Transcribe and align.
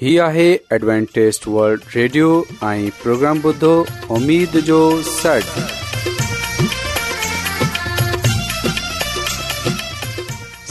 ہی 0.00 0.18
آہے 0.20 0.46
Adventist 0.70 1.46
world 1.48 1.82
radio 1.94 2.26
آئی 2.70 2.90
programme 3.02 3.38
بدھو 3.42 3.68
امید 4.16 4.56
جو 4.66 4.78
سٹ 5.08 5.58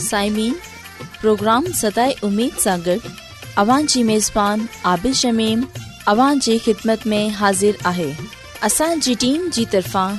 سائمین 0.02 0.52
پروگرام 1.20 1.64
سدائے 1.80 2.12
امید 2.26 2.60
ساگر 2.62 2.96
اوان 3.62 3.86
جی 3.94 4.02
میزبان 4.10 4.64
عابد 4.90 5.16
شمیم 5.20 5.60
اوان 6.14 6.38
جی 6.42 6.58
خدمت 6.64 7.06
میں 7.12 7.24
حاضر 7.40 7.84
آہے 7.92 8.10
اسان 8.66 9.00
جی 9.06 9.14
ٹیم 9.20 9.48
جی 9.54 9.64
طرفان 9.70 10.16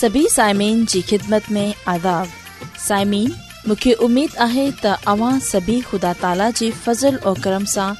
سبھی 0.00 0.26
سائمین 0.34 0.84
جی 0.92 1.00
خدمت 1.10 1.50
میں 1.52 1.70
آداب 1.96 2.64
سائمین 2.86 3.28
مکھے 3.66 3.94
امید 4.04 4.36
آہے 4.48 4.68
تا 4.80 4.94
اوان 5.14 5.40
سبھی 5.52 5.80
خدا 5.90 6.12
تعالی 6.20 6.50
جی 6.60 6.70
فضل 6.84 7.16
و 7.24 7.34
کرم 7.42 7.64
سے 7.74 7.94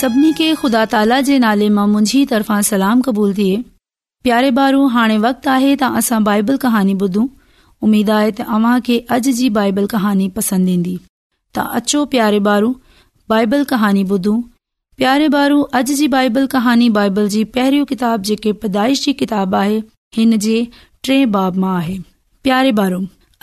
सभिनी 0.00 0.30
खे 0.36 0.44
खुदा 0.58 0.84
ताला 0.92 1.16
जे 1.28 1.38
नाले 1.44 1.66
मां 1.78 1.82
मुंहिजी 1.94 2.18
तरफ़ां 2.28 2.62
सलाम 2.66 3.00
क़बूल 3.06 3.32
थे 3.38 3.46
प्यारे 4.28 4.50
बारू 4.58 4.84
हाणे 4.92 5.16
वक्तु 5.24 5.50
आहे 5.54 5.72
त 5.82 5.88
असां 6.00 6.20
बाइबल 6.28 6.60
कहानी 6.62 6.94
ॿुधूं 7.06 7.24
उमीद 7.88 8.12
आहे 8.18 8.30
त 8.38 8.46
अव्हां 8.58 8.78
खे 8.86 8.96
अॼु 9.16 9.34
जी 9.40 9.48
बाइबल 9.58 9.88
कहानी 9.94 10.28
पसंद 10.38 10.70
ईंदी 10.74 10.94
त 11.58 11.64
अचो 11.80 12.00
प्यारे 12.14 12.40
ॿारू 12.52 12.70
बाइबल 13.34 13.66
कहानी 13.74 14.04
ॿुधूं 14.14 14.40
प्यारे 15.02 15.28
बारू 15.36 15.60
अॼु 15.82 15.98
जी 16.00 16.08
बाइबल 16.16 16.46
कहानी 16.56 16.88
बाइबल 16.98 17.28
जी 17.36 17.44
पहरी 17.58 17.82
किताब 17.92 18.22
जेकी 18.30 18.52
पैदाइश 18.64 19.04
जी 19.08 19.16
किताब 19.24 19.58
आहे 19.62 19.76
हिन 20.20 20.34
जे 20.46 20.56
टे 21.10 21.18
बाब 21.36 21.60
मां 21.66 21.74
आहे 21.82 21.98
प्यारे 22.50 22.72
बारू 22.80 23.02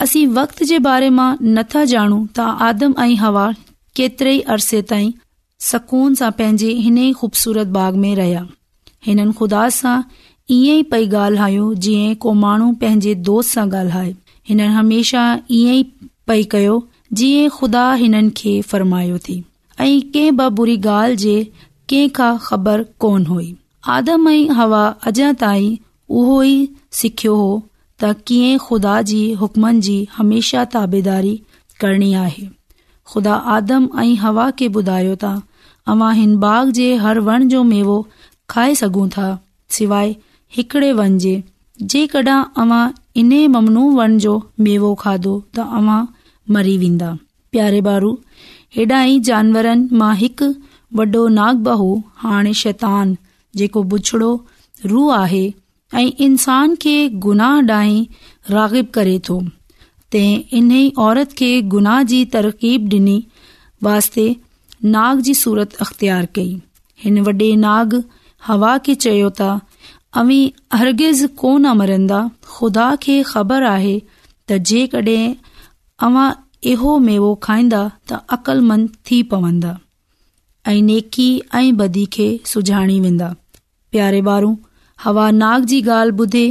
असी 0.10 0.26
वक़्त 0.42 0.66
जे 0.74 0.82
बारे 0.90 1.14
मां 1.22 1.30
नथा 1.62 1.86
जानू 1.96 2.20
ता 2.42 2.50
आदम 2.72 3.00
ऐं 3.08 3.10
हवा 3.26 3.48
केतिरे 4.02 4.36
ई 4.38 4.44
अरसे 4.58 4.84
ताईं 4.96 5.16
सघून 5.60 6.14
सां 6.16 6.30
पंहिंजे 6.38 6.72
हिन 6.86 6.98
खूबसूरत 7.20 7.68
बाग़ 7.78 7.96
में 8.04 8.14
रहिया 8.16 8.46
हिननि 9.06 9.34
खुदा 9.40 9.68
सां 9.80 9.98
ईअं 10.56 10.76
ई 10.78 10.84
पई 10.92 11.06
गाल्हायूं 11.14 11.74
जीअं 11.86 12.14
को 12.26 12.34
माण्हू 12.44 12.72
पंहिंजे 12.82 13.14
दोस्त 13.30 13.52
सां 13.56 13.66
ॻाल्हाए 13.70 14.12
हिननि 14.50 14.68
हमेशा 14.80 15.24
ईअं 15.60 15.74
ई 15.76 15.84
पई 16.28 16.44
कयो 16.52 16.76
जीअं 17.20 17.50
खुदा 17.58 17.86
हिननि 18.04 18.30
खे 18.42 18.54
फरमायो 18.74 19.18
थी 19.28 19.38
ऐं 19.80 19.88
कंहिं 20.14 20.36
के 20.36 20.50
बुरी 20.60 20.78
ॻाल्हि 20.98 21.16
जे 21.24 21.36
कंहिं 21.92 22.10
खां 22.18 22.32
ख़बर 22.48 22.84
कोन 23.06 23.26
हुई 23.32 23.50
आदम 23.96 24.28
ऐं 24.30 24.50
हवा 24.60 24.84
अॼा 25.10 25.32
ताईं 25.46 25.76
उहो 26.20 26.42
ई 26.44 26.58
सिखियो 27.02 27.36
हो 27.42 27.50
त 28.04 28.14
कीअं 28.30 28.58
खुदा 28.68 29.02
जी 29.14 29.24
हुकमनि 29.42 29.82
जी 29.90 29.98
हमेशा 30.20 30.64
ताबेदारी 30.78 31.36
करणी 31.82 32.14
आहे 32.26 32.48
खु़दा 33.12 33.34
आदम 33.56 33.88
ऐं 34.02 34.16
हवा 34.24 34.46
खे 34.60 34.68
ॿुधायो 34.78 35.12
त 35.24 35.28
अव्हां 35.94 36.14
हिन 36.16 36.32
बाग 36.44 36.72
जे 36.78 36.88
हर 37.04 37.20
वण 37.28 37.48
जो 37.54 37.62
मेवो 37.72 37.94
खाए 38.54 38.74
सघूं 38.80 39.08
था 39.18 39.28
सवाइ 39.76 40.10
हिकड़े 40.58 40.90
वन 41.00 41.18
जे 41.26 41.36
जेकॾहिं 41.94 42.38
अवां 42.64 42.82
इन 43.24 43.32
ममनू 43.56 43.84
वणु 44.00 44.20
जो 44.26 44.34
मेवो 44.68 44.92
खाधो 45.04 45.36
त 45.58 45.68
अव्हां 45.80 46.00
मरी 46.58 46.78
वेंदा 46.84 47.12
प्यारे 47.56 47.80
बारू 47.88 48.12
हेॾा 48.78 49.02
ई 49.04 49.20
जानवरनि 49.30 50.00
मां 50.04 50.12
हिकु 50.24 50.52
वॾो 51.02 51.26
नाग 51.40 51.64
बाहू 51.70 51.90
हाणे 52.26 52.54
शैतान 52.64 53.16
जेको 53.62 53.84
बुछड़ो 53.94 54.32
रूह 54.94 55.16
आहे 55.20 55.46
ऐं 56.02 56.08
इंसान 56.30 56.76
खे 56.88 56.98
गुनाह 57.28 57.60
ॾांहीं 57.72 58.04
रागिब 58.58 58.90
करे 59.00 59.20
थो 59.30 59.42
तंहिं 60.16 60.44
ई 60.56 60.90
औरत 61.06 61.32
खे 61.42 61.48
गुनाह 61.76 62.02
जी 62.12 62.20
तरकीब 62.36 62.88
डि॒नी 62.94 63.16
वास्ते 63.88 64.26
नाग 64.96 65.20
जी 65.28 65.34
सूरत 65.44 65.74
अख़्तियार 65.86 66.28
कई 66.38 66.52
हिन 67.06 67.20
वडे॒ 67.30 67.58
नाग 67.64 67.98
हवा 68.50 68.76
खे 68.86 68.96
चयो 69.06 69.32
त 69.40 69.96
अवी 70.22 70.38
अर्गिज़ 70.78 71.26
कोन 71.42 71.72
मरंदा 71.80 72.20
ख़ुदा 72.54 72.88
खे 73.08 73.18
ख़बर 73.32 73.68
आहे 73.72 73.96
त 74.04 74.60
जेकॾहिं 74.72 75.26
अवां 76.10 76.28
इहो 76.76 76.94
मेवो 77.10 77.34
खाईंदा 77.48 77.84
त 77.88 78.22
अक़लमंद 78.38 78.96
थी 79.10 79.22
पवंदा 79.34 79.76
ऐं 80.72 80.80
नेकी 80.92 81.28
ऐं 81.62 81.68
बदी 81.84 82.06
खे 82.18 82.30
सुञाणी 82.54 82.98
वेंदा 83.08 83.30
प्यारे 83.96 84.22
बारो 84.32 84.56
हवा 85.08 85.30
नाग 85.44 85.70
जी 85.74 85.82
ॻाल्हि 85.90 86.18
ॿुधे 86.24 86.48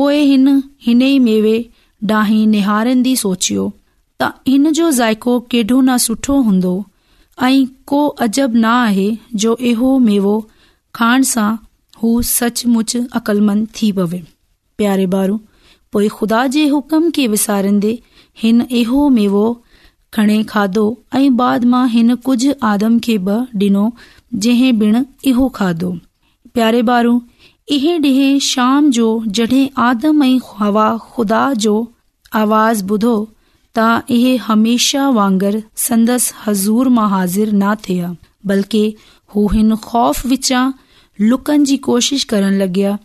पोइ 0.00 0.20
हिन 0.32 0.50
हिन 0.86 1.02
ई 1.10 1.18
मेवे 1.30 1.56
निहार्दी 2.04 3.14
सोचियो 3.16 3.72
त 4.20 4.30
हिन 4.48 4.70
जो 4.72 4.90
ज़ाइको 4.98 5.46
नदो 5.88 6.74
अजो 8.26 9.92
खकलमंदी 13.14 13.92
पवे 13.98 14.22
प्यारे 14.78 15.06
बारू 15.16 15.38
पोइ 15.92 16.08
खुदा 16.18 16.46
जे 16.56 16.66
हुकम 16.68 17.10
खे 17.18 17.26
विसार्न्न्न्न्न्दे 17.34 17.98
हिन 18.42 18.60
इहो 18.80 19.08
मेवो 19.16 19.44
खणे 20.14 20.42
खाधो 20.50 20.84
ऐ 21.14 21.28
बाद 21.40 21.64
मां 21.74 21.88
हिन 21.94 22.14
कुझ 22.28 22.40
आदम 22.72 22.98
खे 23.06 23.16
बि 23.28 23.36
डि॒नो 23.62 23.84
जंहिं 24.46 24.72
बेण 24.82 25.02
इहो 25.32 25.48
खाधो 25.60 25.92
प्यारे 26.58 26.80
ॿार 26.96 27.06
इहे 27.74 27.96
डि॒ 27.98 28.38
शाम 28.46 28.90
जो 28.96 29.06
जड॒ 29.36 29.54
आदम 29.86 30.22
ऐं 30.24 30.38
हवा 30.58 30.86
ख़ुदा 31.12 31.40
जो 31.62 31.72
आवाज़ 32.40 32.82
ॿुधो 32.92 33.14
त 33.78 33.86
इहे 34.16 34.34
हमेशा 34.48 35.08
वांगर 35.16 35.62
संदसि 35.84 36.34
हज़ूर 36.44 36.88
मां 36.98 37.08
हाज़िर 37.14 37.52
न 37.52 37.74
थिया 37.86 38.10
बल्कि 38.50 38.82
हू 39.34 39.46
हिन 39.54 39.74
ख़ौफ़ 39.86 40.52
लुकनि 41.20 41.64
जी 41.70 41.76
कोशिश 41.88 42.24
करण 42.34 42.58
लॻया 42.62 42.96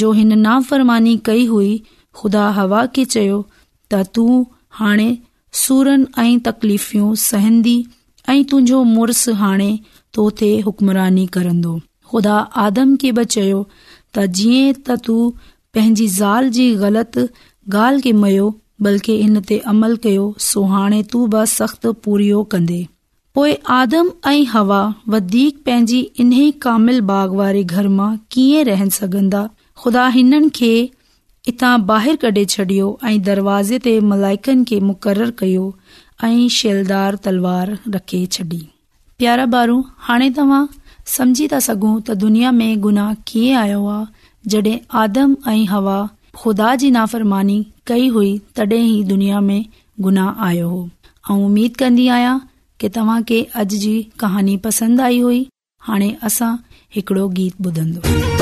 जो 0.00 0.12
हिन 0.20 0.38
नाफ़रमानी 0.38 1.16
कई 1.30 1.44
हुई 1.50 1.72
खुदा 2.20 2.48
हवा 2.60 2.84
खे 2.96 3.04
चयो 3.16 3.40
त 3.92 4.02
तूं 4.18 4.36
हाणे 4.80 5.06
सुरनि 5.64 6.06
ऐं 6.22 6.38
तकलीफ़ूं 6.48 7.14
सहन्दी 7.28 7.76
ऐं 8.28 8.42
तुंहिंजो 8.52 8.82
मुड़स 8.96 9.28
हाणे 9.42 9.68
तो 10.14 10.28
ते 10.40 10.50
हुकमरानी 10.70 11.26
कंदो 11.36 11.74
ख़ुदा 12.12 12.36
आदम 12.66 12.96
खे 13.02 13.10
ब 13.12 13.22
चयो 13.36 13.60
त 14.16 14.24
जीअं 14.40 14.72
त 14.88 14.94
तू 15.06 15.16
पंहिंजी 15.74 16.06
ज़ाल 16.18 16.50
जी 16.58 16.66
ग़लति 16.82 17.24
ॻाल्हि 17.78 18.02
खे 18.06 18.12
मयो 18.24 18.44
बल्कि 18.86 19.14
इन 19.24 19.40
ते 19.48 19.58
अमल 19.72 19.96
कयो 20.04 20.24
सो 20.48 20.60
हाणे 20.72 21.00
तू 21.14 21.24
बि 21.34 21.40
सख़्तु 21.54 21.92
पूरियो 22.06 22.42
कंदे 22.54 22.76
पोइ 23.38 23.54
आदम 23.76 24.10
ऐं 24.32 24.44
हवा 24.52 24.78
वधीक 25.14 25.58
पंहिंजी 25.68 26.00
इन्हे 26.24 26.44
कामिल 26.66 27.00
बाग़ 27.10 27.34
वारे 27.40 27.64
घर 27.76 27.88
मां 27.96 28.10
कीअं 28.36 28.64
रहन 28.70 28.88
सघंदा 28.98 29.42
ख़ुदा 29.82 30.06
हिननि 30.16 30.50
खे 30.60 30.72
इतां 31.52 31.74
ॿाहिरि 31.90 32.20
कढे 32.26 32.44
छॾियो 32.54 32.86
ऐं 33.10 33.18
दरवाज़े 33.30 33.78
ते 33.88 33.94
मलाइकनि 34.14 34.64
खे 34.72 34.80
मुक़रर 34.92 35.34
कयो 35.44 35.66
ऐं 36.30 36.38
शैलदार 36.60 37.18
तलवार 37.28 37.76
रखे 37.98 38.24
छॾी 38.38 38.62
प्यारा 39.20 39.46
बारू 39.56 39.76
हाणे 40.08 40.30
तव्हां 40.38 40.64
समझी 41.14 41.46
था 41.52 41.58
सघूं 41.66 41.94
त 42.06 42.10
दुनिया 42.24 42.50
में 42.58 42.80
गुनाह 42.86 43.12
कीअं 43.28 43.56
आयो 43.60 43.86
आहे 43.88 44.30
जड॒ 44.54 44.74
आदम 45.02 45.36
ऐं 45.48 45.64
हवा 45.72 45.96
ख़ुदा 46.42 46.74
जी 46.82 46.90
नाफ़रमानी 46.98 47.58
कई 47.90 48.08
हुई 48.16 48.36
तॾहिं 48.56 48.82
ई 48.84 49.02
दुनिया 49.10 49.40
में 49.50 49.64
गुनाह 50.08 50.44
आयो 50.46 50.68
हो 50.68 50.82
ऐं 51.30 51.42
उमीद 51.48 51.76
कंदी 51.84 52.08
आहियां 52.16 52.38
की 52.80 52.88
तव्हां 52.98 53.22
खे 53.30 53.42
अॼु 53.62 53.80
जी 53.86 53.96
कहानी 54.24 54.56
पसंदि 54.68 55.02
आई 55.10 55.20
हुई 55.28 55.46
हाणे 55.90 56.14
असां 56.30 56.54
हिकड़ो 56.96 57.28
गीत 57.38 57.62
ॿुधंदो 57.66 58.34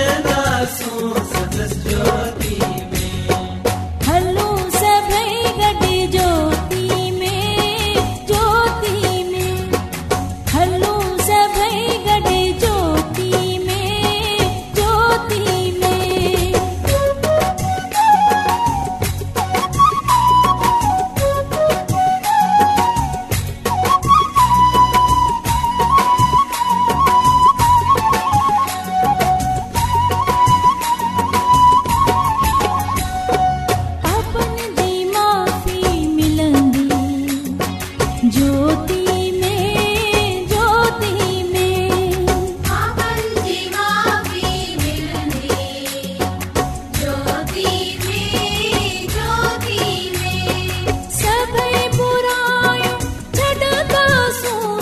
And 0.00 0.26
I'm 0.28 0.38
Sous 0.68 1.14
sa 1.32 1.42
place 1.50 1.84
de 1.84 2.77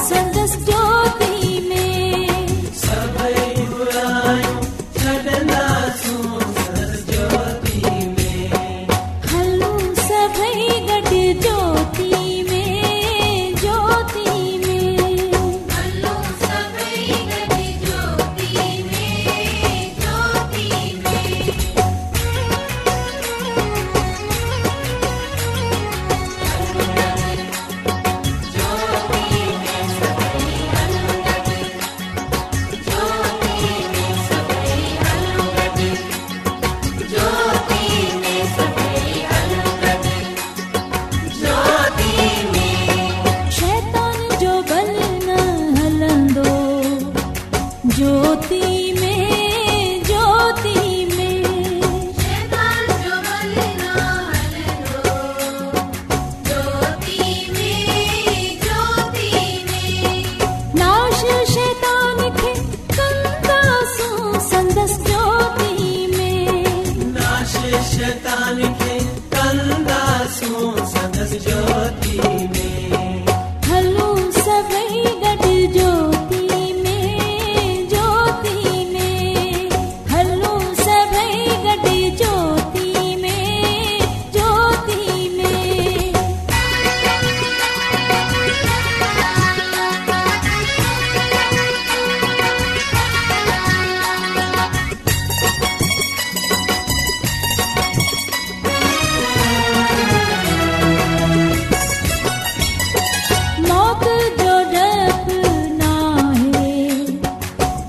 Present 0.09 0.36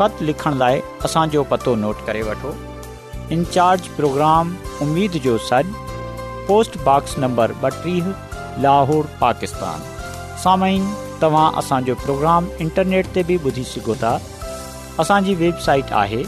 ख़त 0.00 0.22
लिखण 0.28 0.52
लाइ 0.62 0.76
असांजो 1.06 1.42
पतो 1.50 1.72
नोट 1.84 1.98
करे 2.06 2.22
वठो 2.28 2.52
इनचार्ज 3.34 3.82
प्रोग्राम 3.98 4.46
उमेद 4.86 5.12
जो 5.26 5.34
सॾु 5.50 5.66
पोस्टबॉक्स 6.48 7.12
नंबर 7.24 7.48
ॿटीह 7.64 8.04
लाहौर 8.64 9.04
पाकिस्तान 9.20 9.78
साम्हूं 10.44 10.82
तव्हां 11.22 11.48
असांजो 11.62 11.94
प्रोग्राम 12.04 12.42
इंटरनेट 12.66 13.04
ते 13.14 13.22
बि 13.28 13.36
ॿुधी 13.48 13.64
सघो 13.72 13.94
था 14.04 14.14
असांजी 15.04 15.34
वेबसाइट 15.44 15.86
आहे 16.04 16.22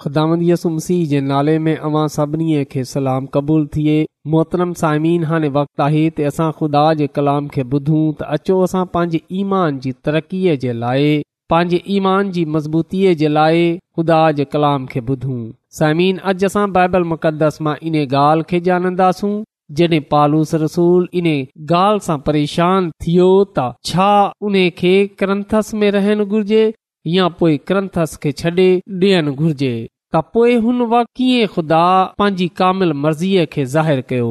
यसु 0.06 0.70
मसीह 0.70 1.06
जे 1.10 1.20
नाले 1.22 1.58
में 1.60 1.76
अवां 1.78 2.08
सभिनी 2.16 2.64
खे 2.72 2.84
सलाम 2.86 3.26
क़बूल 3.34 3.66
थिए 3.76 3.98
मोहतरम 4.34 4.74
साइमीन 4.82 5.24
हाणे 5.30 5.50
वक़्तु 5.58 5.84
आहे 5.84 6.04
ते 6.18 6.24
असां 6.30 6.52
खुदा 6.60 6.84
जे 7.00 7.08
कलाम 7.18 7.48
खे 7.56 7.64
ॿुधूं 7.72 8.02
त 8.20 8.22
अचो 8.38 8.56
असां 8.68 8.86
पंहिंजे 8.98 9.20
ईमान 9.42 9.80
जी 9.86 9.92
तरक़ीअ 10.06 10.56
जे 10.66 10.74
लाइ 10.84 11.10
पंहिंजे 11.54 11.80
ईमान 11.98 12.32
जी 12.38 12.46
मज़बूतीअ 12.58 13.14
जे 13.24 13.30
लाइ 13.38 13.66
खुदा 14.00 14.20
जे 14.42 14.46
कलाम 14.56 14.86
खे 14.94 15.02
ॿुधूं 15.12 15.40
साइमिन 15.80 16.18
अॼु 16.34 16.46
असां 16.52 16.68
बाइबल 16.78 17.04
मुक़दस 17.14 17.58
मां 17.70 17.76
इन 17.92 18.02
ॻाल्हि 18.06 18.48
खे 18.54 18.60
ॼाणंदासूं 18.72 19.36
जडे॒ 19.78 20.06
पालूस 20.12 20.54
रसूल 20.66 21.08
इन 21.22 21.34
ॻाल्हि 21.36 22.06
सां 22.10 22.18
परेशान 22.30 22.90
थियो 23.06 23.30
त 23.60 23.70
छा 23.92 24.12
उन 24.50 24.64
खे 24.82 24.96
क्रंथस 25.24 25.74
में 25.84 25.90
रहण 26.00 26.24
घुर्जे 26.32 26.66
या 27.10 27.28
पोएं 27.40 27.58
क्रंथस 27.68 28.16
खे 28.24 28.32
छॾे 28.40 28.66
ॾियण 29.02 29.30
घुर्जे 29.34 29.74
त 30.16 30.20
पोए 30.34 30.56
हुन 30.64 30.82
वीअ 30.94 31.48
खुदा 31.54 31.84
पंहिंजी 32.22 32.48
कामिल 32.62 32.92
मर्ज़ीअ 33.04 33.46
खे 33.54 33.66
ज़ाहिर 33.76 34.02
कयो 34.10 34.30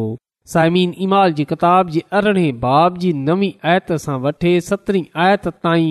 साइमीन 0.54 0.92
इमाल 1.06 1.32
जी 1.38 1.44
किताब 1.52 1.90
बाब 2.64 2.98
जी 3.04 3.12
नवी 3.28 3.50
आयत 3.72 3.92
सां 4.04 4.18
आयत 4.26 5.48
ताई 5.66 5.88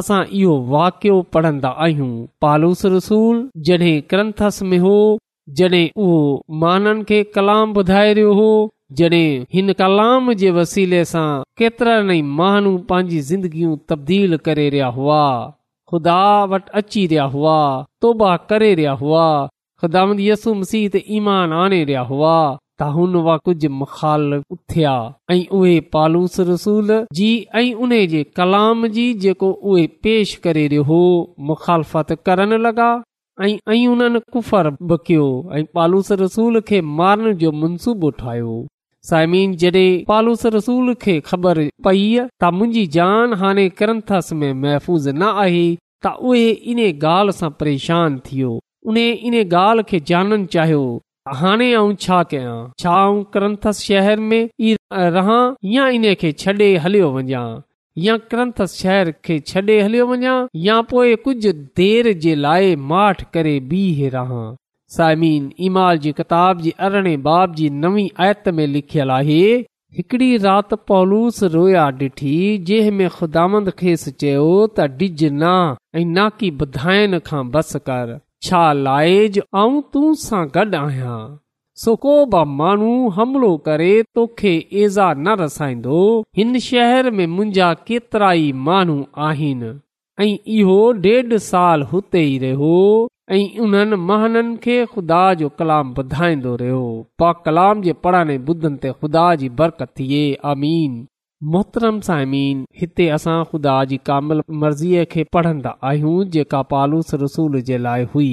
असां 0.00 0.20
इहो 0.40 0.54
वाकियो 0.74 1.20
पढ़न्दा 1.34 1.68
आहियूं 1.86 2.10
पालूस 2.44 2.84
रसूल 2.94 3.36
जड॒हिं 3.68 4.00
क्रंथस 4.12 4.60
में 4.72 4.78
हो 4.86 4.94
जड॒हिं 5.60 5.88
उहो 6.06 6.18
माननि 6.64 7.04
खे 7.10 7.22
कलाम 7.38 7.74
ॿुधाए 7.82 8.12
रहियो 8.18 8.32
हो 8.42 8.50
जड॒हिं 9.00 9.44
हिन 9.56 9.72
कलाम 9.82 10.32
जे 10.44 10.50
वसीले 10.60 11.04
सां 11.14 11.28
केतिरनि 11.62 12.18
ई 12.18 12.22
महानू 12.40 12.76
पंहिंजी 12.92 13.20
ज़िंदगियूं 13.32 13.76
तब्दील 13.92 14.36
करे 14.48 14.68
रहिया 14.76 14.92
हुआ 14.98 15.22
ख़ुदा 15.90 16.22
वटि 16.52 16.70
अची 16.78 17.06
रहिया 17.06 17.22
हुआ 17.34 17.56
तोबा 18.02 18.36
करे 18.50 18.74
रहिया 18.80 18.92
हुआ 19.02 19.24
यसु 20.20 20.54
मसीह 20.60 20.88
ख़ुदा 20.88 21.02
ईमान 21.16 21.52
आणे 21.62 21.82
रहिया 21.84 22.00
हुआ 22.10 22.32
त 22.80 22.88
हुन 22.94 23.14
वा 23.26 23.36
कुझु 23.46 23.68
मखाल 23.78 24.24
थिया 24.72 24.92
ऐं 25.32 25.40
उहे 25.58 25.74
पालूस 25.94 26.38
रसूल 26.50 26.92
जी 27.20 27.30
ऐं 27.60 27.72
उन 27.86 27.92
जे 28.14 28.22
कलाम 28.38 28.86
जी 28.96 29.06
जेको 29.24 29.50
उहे 29.70 29.86
पेश 30.06 30.34
करे 30.44 30.66
रहियो 30.74 30.82
हो 30.90 31.00
मुखालफ़त 31.50 32.12
करण 32.26 32.56
लॻा 32.66 32.90
ऐं 33.48 33.86
उन्हनि 33.94 34.20
कुफर 34.32 34.70
बकियो 34.92 35.26
ऐं 35.58 35.64
पालूस 35.74 36.12
रसूल 36.24 36.60
खे 36.70 36.80
मारण 37.00 37.32
जो 37.44 37.52
मनसूबो 37.62 38.10
ठाहियो 38.22 38.52
साइमीन 39.06 39.52
जॾहिं 39.62 40.04
पालूस 40.08 40.44
रसूल 40.58 40.94
खे 41.02 41.12
ख़बर 41.26 41.58
पई 41.84 42.00
त 42.14 42.50
मुंहिंजी 42.58 42.86
जान 42.96 43.34
हाणे 43.42 43.68
करंथस 43.80 44.30
में 44.40 44.52
महफ़ूज़ 44.62 45.08
न 45.10 45.28
आई 45.42 45.60
त 46.06 46.12
उहे 46.30 46.48
इन 46.72 46.80
ॻाल्हि 46.88 47.36
सां 47.40 47.50
परेशान 47.60 48.18
थियो 48.30 48.50
उन 48.92 48.96
इन 49.04 49.34
ॻाल्हि 49.44 49.88
खे 49.92 50.00
जाननि 50.12 50.46
चाहियो 50.56 50.80
हाणे 51.42 51.70
आऊं 51.80 51.94
छा 52.06 52.22
कयां 52.34 52.58
छा 52.82 52.98
आउं 53.06 53.22
करंथस 53.36 53.80
शहर 53.88 54.20
में 54.32 54.38
ई 54.40 54.74
रहां 55.18 55.40
या 55.76 55.88
इन 56.00 56.12
खे 56.24 56.32
छॾे 56.44 56.70
हलियो 56.86 57.10
वञा 57.18 57.44
या 58.06 58.16
करंथस 58.32 58.78
शहर 58.84 59.12
खे 59.24 59.38
छॾे 59.52 59.80
हलियो 59.80 60.06
वञा 60.14 60.36
या 60.68 60.80
पोइ 60.94 61.14
कुझु 61.26 61.52
देर 61.82 62.12
जे 62.26 62.34
लाइ 62.46 62.74
माठ 62.92 63.24
करे 63.36 63.58
बीह 63.72 64.08
रहां 64.18 64.46
साइमीन 64.96 65.50
ईमाल 65.60 65.98
जी 66.04 66.12
किताब 66.18 66.60
जी 66.66 66.70
अरिड़ह 66.86 67.16
बाब 67.24 67.54
जी 67.54 67.68
नवी 67.80 68.04
आयत 68.26 68.48
में 68.58 68.66
लिखियलु 68.76 69.12
आहे 69.14 69.40
हिकड़ी 69.96 70.36
राति 70.44 70.76
पौलूस 70.88 71.42
रोया 71.56 71.82
ॾिठी 71.86 72.38
चयो 74.22 74.46
त 74.78 74.86
डिॼ 75.00 75.28
ना 75.42 76.28
की 76.40 76.50
बुधाइन 76.62 77.18
खां 77.28 77.42
बस 77.58 77.76
कर 77.90 78.16
छा 78.48 78.62
लाइज 78.86 79.38
आऊं 79.64 79.80
तूं 79.96 80.14
सां 80.24 80.42
गॾु 80.56 80.80
आहियां 80.80 81.96
को 82.06 82.14
बि 82.36 82.42
माण्हू 82.60 82.92
हमिलो 83.18 83.50
करे 83.68 83.90
तोखे 84.18 84.52
ऐज़ा 84.84 85.12
न 85.26 85.36
रसाईंदो 85.42 86.00
हिन 86.40 86.58
शहर 86.70 87.10
में 87.18 87.26
मुंहिंजा 87.34 87.72
केतिरा 87.90 88.32
ई 88.38 88.50
माण्हू 88.70 88.96
आहिनि 89.28 89.76
ऐं 90.26 90.32
इहो 90.60 90.80
डेढ 91.04 91.36
साल 91.52 91.82
हुते 91.92 92.24
ई 92.32 92.38
रहियो 92.46 92.82
ऐं 93.36 93.58
उन्हनि 93.60 93.96
महननि 94.10 94.56
खे 94.64 94.74
खुदा 94.92 95.22
जो 95.40 95.48
कलाम 95.58 95.90
वधाईंदो 95.96 96.54
रहियो 96.60 96.84
पा 97.18 97.30
कलाम 97.46 97.80
जे 97.86 97.92
पढ़ाणे 98.04 98.36
ॿुधनि 98.50 98.78
ते 98.84 98.92
ख़ुदा 99.00 99.24
जी 99.40 99.48
बरकत 99.58 99.88
थिए 99.98 100.20
आमीन 100.52 100.92
मोहतरम 101.54 101.98
सां 102.06 102.18
अमीन 102.26 102.62
हिते 102.82 103.08
असां 103.16 103.34
ख़ुदा 103.50 103.74
जी 103.90 103.98
कामिल 104.10 104.38
मर्ज़ीअ 104.62 105.04
खे 105.14 105.24
पढ़ंदा 105.36 105.72
आहियूं 105.90 106.28
जेका 106.36 106.60
पालूस 106.72 107.12
रसूल 107.24 107.60
जे 107.70 107.78
लाइ 107.88 108.06
हुई 108.14 108.30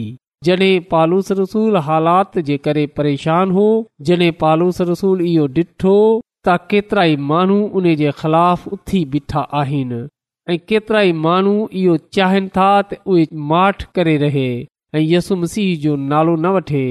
जॾहिं 0.50 0.70
पालूस 0.94 1.32
रसूल 1.42 1.78
हालात 1.90 2.38
जे 2.52 2.58
करे 2.68 2.86
परेशान 3.00 3.52
हो 3.58 3.66
जॾहिं 4.12 4.32
पालूस 4.46 4.80
रसूल 4.92 5.24
इहो 5.32 5.48
ॾिठो 5.60 5.98
त 6.46 6.56
केतिरा 6.76 7.04
ई 7.12 7.18
माण्हू 7.34 7.58
उन 7.82 7.90
जे 8.04 8.14
ख़िलाफ़ 8.24 8.64
उथी 8.80 9.04
बीठा 9.18 9.44
आहिनि 9.64 10.00
ऐं 10.54 10.58
केतिरा 10.74 11.02
ई 11.12 11.18
माण्हू 11.28 11.58
इहो 11.84 11.98
चाहिनि 12.20 12.54
था 12.60 12.70
त 12.94 13.02
उहे 13.16 13.28
माठ 13.54 13.86
करे 14.00 14.16
रहे 14.26 14.48
ऐं 14.96 15.02
यसुम 15.12 15.44
जो 15.84 15.96
नालो 16.12 16.36
न 16.36 16.48
वठे 16.56 16.82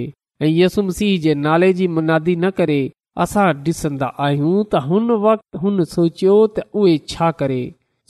ऐं 0.45 0.49
यसु 0.55 0.83
मसीह 0.87 1.13
जे 1.27 1.35
नाले 1.47 1.73
जी 1.79 1.87
मुनादी 1.99 2.35
न 2.37 2.49
करे 2.57 2.77
असां 3.25 3.45
ॾिसंदा 3.69 4.09
आहियूं 4.25 4.57
त 4.57 4.81
हुन 4.89 5.11
वक़्त 5.23 5.81
सोचियो 5.93 6.35
त 6.57 6.65
उहे 6.81 6.93
छा 7.13 7.31
करे 7.43 7.59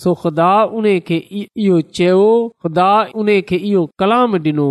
उन 0.06 0.88
खे 1.10 1.18
इहो 1.42 1.76
चयो 1.98 2.24
खुदा 2.64 2.88
इहो 3.36 3.84
कलाम 4.02 4.34
ॾिनो 4.48 4.66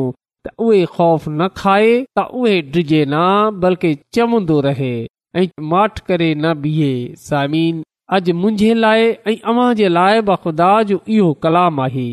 त 0.47 0.51
उहे 0.67 0.81
ख़ौफ़ 0.97 1.29
न 1.29 1.47
खाए 1.61 1.95
त 2.19 2.25
उहे 2.41 3.05
न 3.15 3.15
बल्कि 3.65 3.93
चमंदो 4.19 4.59
रहे 4.67 4.93
ऐं 5.41 5.45
माठ 5.73 6.03
करे 6.11 6.29
न 6.35 6.53
बीहे 6.65 6.91
सामिन 7.29 7.81
अॼ 8.15 8.19
मुंहिंजे 8.41 8.73
लाइ 8.83 9.09
ऐं 9.33 9.37
अव्हां 9.53 9.71
जे 9.83 9.95
लाइ 9.97 10.21
जो 10.93 11.01
इहो 11.19 11.31
कलाम 11.47 11.81
आहे 11.87 12.09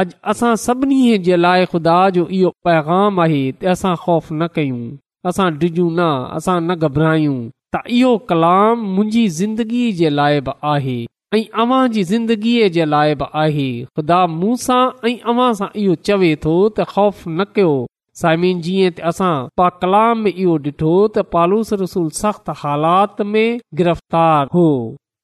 अॼु 0.00 0.10
असां 0.32 0.50
सभिनी 0.60 1.16
जे 1.24 1.36
लाइ 1.36 1.64
खुदा 1.70 1.94
जो 2.10 2.26
इहो 2.36 2.50
पैगाम 2.66 3.18
आहे 3.24 3.40
त 3.52 3.66
असां 3.72 3.90
ख़ौफ़ 4.04 4.28
न 4.32 4.46
कयूं 4.54 4.84
असां 5.30 5.48
डिॼूं 5.64 5.84
न 5.90 6.06
असां 6.36 6.54
न 6.68 6.74
घबरायूं 6.86 7.34
त 7.74 7.82
इहो 7.96 8.12
कलाम 8.30 8.86
मुंहिंजी 8.92 9.24
ज़िंदगीअ 9.40 9.90
जे 9.98 10.10
लाइ 10.18 10.40
बि 10.46 10.54
आहे 10.72 10.96
ऐं 11.38 11.42
अवां 11.64 11.82
जी 11.96 12.04
ज़िंदगीअ 12.12 12.70
जे 12.78 12.86
लाइ 12.94 13.14
बि 13.24 13.28
आहे 13.42 13.68
ख़ुदा 13.92 14.20
मूं 14.38 14.54
सां 14.64 14.80
ऐं 15.10 15.14
अव्हां 15.34 15.50
सां 15.60 15.70
इहो 15.84 15.98
चवे 16.10 16.32
थो 16.46 16.56
त 16.56 16.88
ख़ौफ़ 16.94 17.20
न 17.28 17.48
कयो 17.58 17.76
साइमिन 18.22 18.64
जीअं 18.68 19.04
असां 19.12 19.34
पा 19.62 19.68
कलाम 19.84 20.24
में 20.28 20.32
इहो 20.32 20.56
ॾिठो 20.70 20.96
त 20.96 21.28
पालूस 21.36 21.76
रसूल 21.84 22.10
सख़्त 22.22 22.50
हालात 22.64 23.22
में 23.36 23.48
गिरफ़्तार 23.82 24.52
हो 24.58 24.68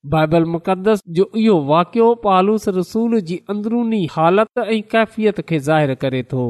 बाइबल 0.07 0.45
मुक़दस 0.50 1.00
जो 1.19 1.25
इहो 1.40 1.55
वाकियो 1.69 2.09
पालूस 2.25 2.69
रसूल 2.78 3.21
जी 3.31 3.38
अंदरूनी 3.50 4.05
हालत 4.12 4.59
ऐं 4.59 4.81
कैफ़ियत 4.90 5.40
खे 5.49 5.59
ज़ाहिरु 5.69 5.97
करे 6.05 6.23
थो 6.33 6.43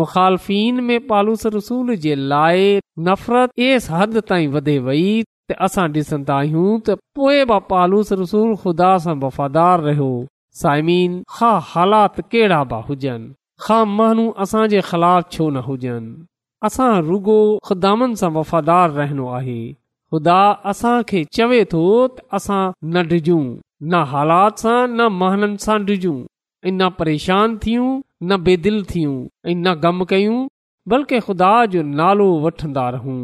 मुख़ालफ़ीन 0.00 0.80
में 0.88 1.06
पालूस 1.06 1.46
रसूल 1.56 1.94
जे 2.06 2.14
लाइ 2.34 2.64
नफ़रत 3.10 3.52
एस 3.68 3.88
हद 3.90 4.18
ताई 4.30 4.46
वधे 4.56 4.78
वई 4.88 5.04
त 5.50 5.56
असां 5.68 5.86
डि॒संदा 5.92 6.38
आहियूं 6.38 6.74
त 6.88 6.98
पोए 7.20 7.44
बि 7.52 7.60
पालूस 7.70 8.12
रसूल 8.22 8.50
ख़ुदा 8.64 8.90
सां 9.06 9.16
वफ़ादारु 9.26 9.88
रहियो 9.88 10.10
साइमीन 10.64 11.14
हालात 11.40 12.20
कहिड़ा 12.34 12.62
बि 12.74 12.82
हुजनि 12.90 13.30
ख़ा 13.66 13.80
महानू 13.96 14.28
असां 14.46 14.66
जे 14.74 14.80
छो 14.90 15.48
न 15.50 15.68
हुजनि 15.72 16.14
असां 16.70 16.90
रुगो 17.12 17.38
ख़ुदानि 17.70 18.10
सां 18.24 18.32
वफ़ादार 18.40 18.90
रहिनो 19.00 19.34
आहे 19.40 19.60
ख़ुदा 20.12 20.40
असांखे 20.70 21.22
चवे 21.36 21.62
थो 21.72 21.80
त 22.08 22.24
असां 22.36 22.60
न 22.92 23.02
डिजूं 23.08 23.42
न 23.90 23.94
हालात 24.12 24.60
सां 24.62 24.76
न 24.96 25.08
महाननि 25.22 25.58
सां 25.64 25.76
डिजूं 25.90 26.14
ऐं 26.66 26.72
न 26.72 26.88
परेशान 27.00 27.56
थियूं 27.64 27.90
न 28.28 28.30
बेदिल 28.46 28.78
दिल 28.78 28.78
थियूं 28.92 29.16
ऐं 29.48 29.54
न 29.56 29.74
ग़म 29.84 29.98
कयूं 30.12 30.38
बल्कि 30.92 31.18
ख़ुदा 31.26 31.50
जो 31.74 31.82
नालो 31.98 32.28
वठंदा 32.46 32.86
रहूं 32.96 33.18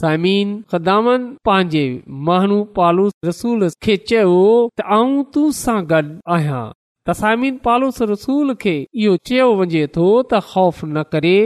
सायमिन 0.00 0.48
ख़दामन 0.74 1.20
पंहिंजे 1.48 1.84
महानू 2.28 2.58
पालूस 2.80 3.12
रसूल 3.30 3.60
खे 3.86 3.96
चयो 4.12 4.36
त 4.76 4.88
आऊं 4.98 5.16
तू 5.36 5.48
सां 5.64 5.78
गॾु 5.94 6.14
आहियां 6.36 6.62
त 7.06 7.16
साइमिन 7.22 7.54
पालोस 7.68 7.98
रसूल 8.12 8.48
खे 8.66 8.76
इहो 9.06 9.12
चयो 9.30 9.48
वञे 9.62 9.84
थो 9.96 10.10
त 10.30 10.32
ख़ौफ़ 10.50 10.84
न 10.94 11.08
करे 11.14 11.36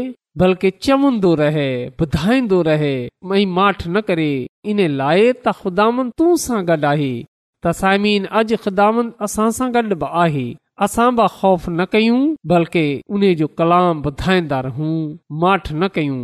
बल्कि 0.41 0.69
चवंदो 0.85 1.35
रहे 1.41 1.69
ॿुधाईंदो 2.03 2.61
रहे 2.69 2.95
मई 3.31 3.45
माठ 3.57 3.83
न 3.87 4.01
करे 4.11 4.31
इन 4.75 4.79
लाइ 5.01 5.25
त 5.33 5.53
ख़ुदांद 5.61 6.13
तू 6.21 6.29
सां 6.45 6.61
गॾु 6.71 6.87
आहे 6.93 7.09
त 7.27 7.73
साइमिन 7.81 8.27
अॼु 8.41 8.57
ख़ुदांद 8.65 9.11
असां 9.27 9.49
सां 9.59 9.69
गॾु 9.75 9.99
बि 10.05 10.11
आहे 10.23 10.45
असां 10.87 11.09
ब 11.19 11.27
खौफ़ 11.37 11.67
न 11.71 11.87
कयूं 11.97 12.23
बल्कि 12.53 12.85
उन 13.17 13.27
जो 13.41 13.49
कलाम 13.61 14.03
ॿुधाईंदा 14.11 14.61
रहूं 14.69 14.95
माठ 15.43 15.73
न 15.73 15.89
कयूं 15.97 16.23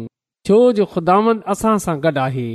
छो 0.48 0.60
जो 0.78 0.86
ख़ुदांद 0.94 1.36
असां 1.56 1.74
सां 1.86 1.96
गॾु 2.06 2.18
आहे 2.28 2.48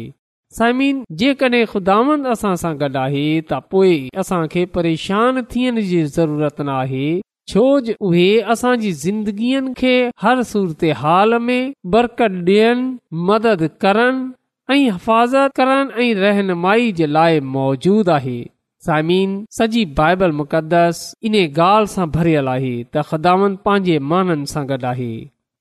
साइमिन 0.60 1.06
जेकॾहिं 1.24 1.65
ख़ुदांद 1.74 2.32
असां 2.36 2.56
सां 2.63 2.74
गॾु 2.84 2.97
आहे 3.08 3.28
त 3.52 3.62
पोइ 3.76 3.93
असां 4.24 4.41
परेशान 4.80 5.41
थियण 5.54 5.82
जी 5.91 6.00
ज़रूरत 6.19 6.62
न 6.69 6.78
आहे 6.84 7.08
छो 7.49 7.63
उहे 8.08 8.27
असांजी 8.54 8.91
ज़िंदगीअ 9.04 9.62
खे 9.77 9.93
हर 10.21 10.41
सूरत 10.51 10.84
हाल 11.01 11.34
में 11.47 11.71
बरक़त 11.93 12.21
ॾियनि 12.47 12.95
मदद 13.30 13.69
करनि 13.82 14.80
हिफ़ाज़त 14.91 15.51
करण 15.58 15.89
रहनुमाई 16.23 16.91
जे 16.99 17.06
लाइ 17.17 17.39
मौजूदु 17.56 18.12
आहे 18.17 18.39
साइमीन 18.86 19.32
सॼी 19.58 19.86
बाइबल 19.99 20.32
मुक़दस 20.41 20.97
इन 21.27 21.34
ॻाल्हि 21.43 21.93
सां 21.95 22.06
भरियल 22.15 22.47
आहे 22.56 22.75
त 22.95 23.04
ख़ुदावनि 23.10 23.56
पंहिंजे 23.65 23.97
माननि 24.12 24.45
सां 24.54 24.63
गॾु 24.71 24.86
आहे 24.93 25.12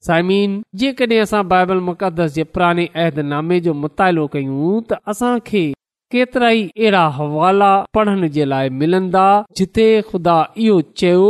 साइमिन 0.07 0.51
जेकॾहिं 0.83 1.21
असां 1.27 1.43
बाइबल 1.53 1.81
मुक़दस 1.89 2.33
जे 2.35 2.45
पुराणे 2.55 2.85
अहदनामे 3.03 3.61
जो 3.67 3.73
मुतालो 3.83 4.27
कयूं 4.37 4.75
त 4.93 5.01
असांखे 5.15 5.65
केतिरा 6.15 6.51
ई 6.61 6.63
अहिड़ा 6.77 7.05
हवाला 7.17 7.73
पढ़ण 7.95 8.29
जे 8.37 8.45
लाइ 8.55 8.69
मिलंदा 8.81 9.29
जिथे 9.57 9.89
ख़ुदा 10.11 10.39
इहो 10.67 10.81
चयो 11.03 11.27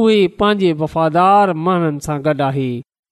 उहे 0.00 0.20
पंहिंजे 0.40 0.72
वफ़ादार 0.82 1.52
माननि 1.66 2.00
सां 2.06 2.14
गॾु 2.26 2.42
आहे 2.44 2.68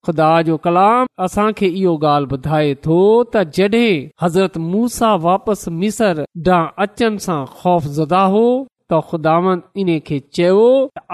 ख़ुदा 0.09 0.29
जो 0.49 0.57
कलाम 0.67 1.07
असांखे 1.25 1.67
इहो 1.81 1.95
ॻाल्हि 2.11 2.29
ॿुधाए 2.37 2.69
थो 2.87 2.99
त 3.33 3.43
जॾहिं 3.57 4.07
हज़रत 4.25 4.57
मूसा 4.71 5.11
वापसि 5.27 5.71
मिसर 5.81 6.21
ॾांहुं 6.23 6.73
अचनि 6.85 7.19
सां 7.27 7.41
ख़ौफ़ 7.59 7.87
ज़ुदा 7.99 8.23
हो 8.37 8.45
त 8.93 9.01
ख़ुदान 9.11 9.61
इन 9.83 9.99
खे 10.07 10.19
चयो 10.39 10.71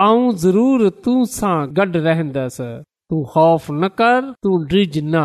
आऊं 0.09 0.31
ज़रूरु 0.44 0.90
तूं 1.07 1.18
सां 1.38 1.57
गॾु 1.81 2.02
रहंदसि 2.07 2.68
तू 3.11 3.24
ख़ौफ़ 3.35 3.68
न 3.72 3.90
कर 4.02 4.31
तू 4.46 4.57
ड्रिज 4.72 4.98
न 5.02 5.24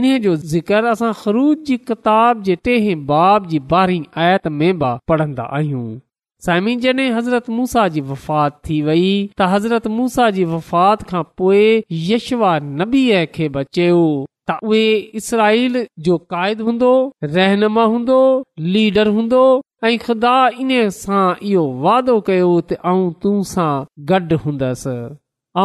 इन्हे 0.00 0.18
जो 0.28 0.36
ज़िक्र 0.54 0.84
असां 0.94 1.12
ख़रूज 1.24 1.58
जी 1.70 1.76
किताब 1.90 2.42
जे 2.50 2.56
टेह 2.70 2.88
बाब 3.14 3.52
जी 3.54 3.60
ॿारहीं 3.82 4.00
आयत 4.28 4.48
में 4.62 6.00
साईमी 6.44 6.74
जॾहिं 6.82 7.10
हज़रत 7.14 7.48
मूसा 7.56 7.86
जी 7.96 8.00
वफ़ात 8.06 8.56
थी 8.68 8.80
वई 8.86 9.10
त 9.38 9.46
हज़रत 9.50 9.86
मूसा 9.98 10.24
जी 10.38 10.44
वफ़ात 10.54 11.02
खां 11.10 11.22
पोइ 11.40 11.60
यशवा 12.06 12.52
नबी 12.80 13.02
खे 13.34 13.48
बचियो 13.56 14.00
त 14.50 14.56
उहे 14.70 14.80
इसराईल 15.20 15.78
जो 16.08 16.16
क़ाइद 16.32 16.60
हूंदो 16.68 16.90
रहनुमा 17.36 17.84
हूंदो 17.92 18.18
लीडर 18.78 19.10
हूंदो 19.18 19.44
ऐं 19.90 19.96
ख़ुदा 20.06 20.34
इन 20.64 20.72
सां 20.98 21.22
इहो 21.52 21.62
वादो 21.86 22.18
कयो 22.30 22.50
तूं 22.70 23.36
सां 23.52 23.70
गॾु 24.10 24.40
हूंदसि 24.48 24.96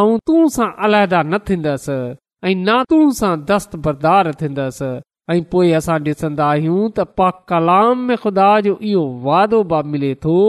ऐं 0.02 0.06
तू 0.32 0.48
सां 0.58 0.70
अलहदा 0.86 1.22
न 1.22 1.38
थींदसि 1.50 1.98
ऐं 2.46 2.56
न 2.56 2.82
तूं 2.94 3.02
सां 3.24 3.34
दस्त 3.50 3.76
बरदार 3.88 4.32
थींदसि 4.44 4.94
ऐं 5.32 5.42
पोइ 5.52 5.70
असां 5.82 5.98
ॾिसंदा 6.14 6.46
आहियूं 6.54 6.88
त 6.98 7.10
पा 7.18 7.30
कलाम 7.52 8.08
में 8.10 8.16
ख़ुदा 8.28 8.48
जो 8.68 8.78
इहो 8.92 9.04
वादो 9.28 9.62
मिले 9.94 10.14
थो 10.24 10.40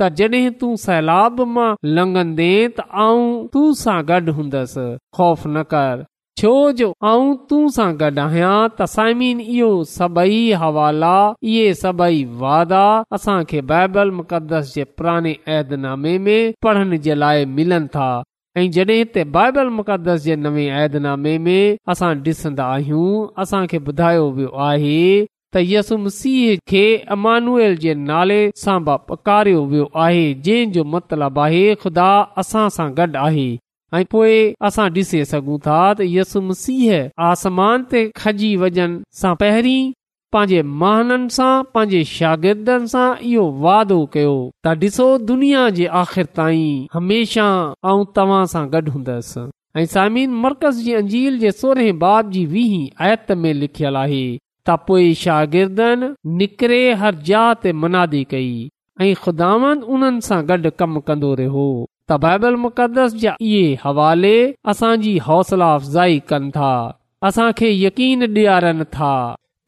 त 0.00 0.06
जॾहिं 0.18 0.48
तू 0.60 0.68
सैलाब 0.84 1.40
मां 1.56 1.68
लंघंदे 1.96 2.50
त 2.76 2.84
आऊं 3.02 3.26
तूं 3.56 3.66
सां 3.80 3.98
गॾु 4.06 4.32
हूंदसि 4.38 4.86
खौफ़ 5.18 5.42
न 5.48 5.62
कर 5.74 6.02
छो 6.40 6.50
जो 6.78 6.88
आऊं 7.10 7.28
तूं 7.50 7.68
सां 7.76 7.86
गॾु 8.00 8.08
आहियां 8.22 8.56
त 8.80 8.88
इहो 9.26 9.68
सभई 9.90 10.40
हवाला 10.62 11.12
इहे 11.52 11.68
सभई 11.82 12.18
वादा 12.40 12.82
असां 13.18 13.36
बाइबल 13.70 14.10
मुक़दस 14.20 14.72
जे 14.78 14.84
पुराने 14.98 15.34
ऐदनामे 15.58 16.14
में 16.26 16.54
पढ़ण 16.68 16.96
जे 17.06 17.14
लाइ 17.24 17.44
मिलनि 17.60 17.90
था 17.98 18.08
ऐं 18.62 18.66
जॾहिं 18.78 19.30
बाइबल 19.38 19.70
मुक़दस 19.76 20.24
जे 20.26 20.36
नवे 20.48 20.66
ऐदनामे 20.82 21.36
में 21.46 21.60
असां 21.94 22.12
ॾिसन्दा 22.30 22.66
आहियूं 22.74 23.26
असांखे 23.46 23.78
ॿुधायो 23.92 24.26
वियो 24.38 24.50
आहे 24.70 25.00
त 25.54 25.60
यसु 25.70 25.96
मसीह 26.04 26.56
खे 26.70 26.84
अमानुएल 27.14 27.76
जे 27.82 27.92
नाले 28.08 28.38
सां 28.62 28.76
बपकारियो 28.86 29.60
वियो 29.72 29.84
आहे 30.04 30.24
जंहिं 30.46 30.72
जो 30.76 31.40
आहे 31.42 31.60
खुदा 31.82 32.06
असां 32.42 32.62
सां 32.76 32.86
गॾु 32.96 33.18
आहे 33.26 33.44
ऐं 33.94 34.52
असां 34.68 34.86
सघूं 35.34 35.58
था 35.66 35.76
त 35.94 36.08
यसुम 36.14 36.50
आसमान 37.28 37.84
ते 37.92 38.02
खजी 38.22 38.50
वजन 38.62 38.96
सां 39.20 39.34
पहिरीं 39.42 39.82
पंहिंजे 40.36 40.60
महाननि 40.82 41.30
सां 41.38 41.52
पंहिंजे 41.76 42.02
शागिर्दनि 42.16 42.90
सां 42.94 43.06
इहो 43.32 43.46
वादो 43.66 44.00
कयो 44.16 44.34
त 44.66 45.02
दुनिया 45.32 45.62
जे 45.78 45.86
आख़िर 46.04 46.26
ताईं 46.36 46.86
हमेशा 46.96 47.46
ऐं 47.92 48.00
तव्हां 48.18 48.42
सां 48.54 48.64
गॾु 48.74 48.86
हूंदसि 48.96 49.46
ऐं 49.82 49.86
सामिन 49.94 50.36
मर्कज़ 50.46 50.82
जी 50.88 50.94
अंजील 51.02 51.38
जे 51.46 51.50
सोरहं 51.60 51.98
बाब 52.06 52.32
जी 52.38 52.44
वीह 52.56 53.04
आयत 53.06 53.32
में 53.44 53.52
लिखियलु 53.66 54.02
आहे 54.08 54.24
त 54.68 54.74
पोइ 54.86 55.08
शागिर्दन 55.22 56.04
निकिरे 56.40 56.80
हर 57.00 57.14
जा 57.30 57.40
मनादी 57.80 58.22
कई 58.30 58.70
ऐं 59.06 59.14
खुदा 59.24 59.48
सां 60.28 60.38
गॾु 60.50 60.70
कमु 60.82 61.00
कंदो 61.08 61.32
रहियो 61.40 61.64
त 62.08 62.16
बाइबल 62.24 62.56
मुकदस 62.62 63.14
जा 63.24 63.34
इहे 63.48 63.64
हवाले 63.82 64.32
असांजी 64.72 65.16
हौसला 65.26 65.68
अफ़ज़ाई 65.74 66.18
कनि 66.30 66.50
था 66.56 66.70
असां 67.28 67.50
खे 67.58 67.70
यकीन 67.82 68.22
ॾियारनि 68.38 68.84
था 68.96 69.12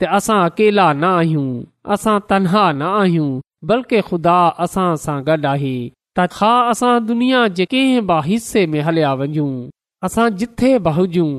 त 0.01 0.13
असां 0.21 0.39
अकेला 0.51 0.87
न 0.93 1.05
आहियूं 1.09 1.51
असां 1.97 2.19
तनहा 2.31 2.65
न 2.79 2.91
आहियूं 3.03 3.29
बल्कि 3.73 4.01
खुदा 4.09 4.39
असां 4.67 4.89
सां 5.05 5.19
गॾु 5.29 5.47
आहे 5.53 5.77
त 6.19 6.27
ख़ा 6.39 6.53
असां 6.73 6.95
दुनिया 7.13 7.47
जे 7.61 7.65
कंहिं 7.75 8.07
बि 8.13 8.21
हिसे 8.31 8.67
में 8.75 8.81
हलिया 8.89 9.13
वञू 9.25 9.47
असां 10.09 10.29
जिथे 10.43 10.73
बि 10.89 10.97
हुजूं 11.01 11.31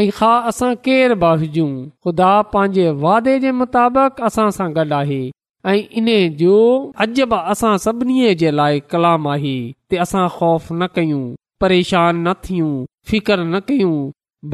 ऐं 0.00 0.08
हा 0.16 0.30
असां 0.48 0.70
केर 0.86 1.12
बुं 1.20 1.36
ख़ुदा 2.02 2.32
पंहिंजे 2.54 2.86
वादे 3.04 3.34
जे 3.44 3.50
मुताबिक़ 3.60 4.18
असां 4.26 4.48
सां 4.56 4.64
गॾु 4.78 4.92
आहे 5.00 5.20
ऐं 5.70 5.76
इन 6.00 6.08
जो 6.40 6.56
अॼु 7.04 7.26
बि 7.32 7.38
असां 7.52 7.70
सभिनी 7.84 8.16
जे 8.42 8.50
लाइ 8.58 8.74
कलाम 8.94 9.28
आहे 9.34 9.54
ते 9.90 9.96
असां 10.04 10.26
ख़ौफ़ 10.36 10.66
न 10.80 10.82
कयूं 10.98 11.22
परेशान 11.64 12.12
न 12.26 12.32
थियूं 12.48 12.74
फिकर 13.12 13.38
न 13.52 13.54
कयूं 13.70 13.94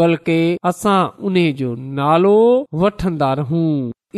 बल्कि 0.03 0.39
असां 0.73 1.01
उन 1.31 1.37
जो 1.63 1.71
नालो 1.99 2.37
वठंदा 2.85 3.31
रहूं 3.43 3.67